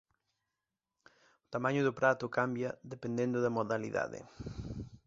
[1.45, 4.19] O tamaño do prato cambia dependendo da modalidade.